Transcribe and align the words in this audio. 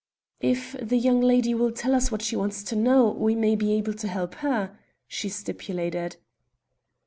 "If 0.39 0.75
the 0.81 0.97
young 0.97 1.21
lady 1.21 1.53
will 1.53 1.71
tell 1.71 1.93
us 1.93 2.11
why 2.11 2.17
she 2.17 2.35
wants 2.35 2.63
to 2.63 2.75
know, 2.75 3.11
we 3.11 3.35
may 3.35 3.55
be 3.55 3.73
able 3.73 3.93
to 3.93 4.07
help 4.07 4.33
her?" 4.41 4.79
she 5.07 5.29
stipulated. 5.29 6.17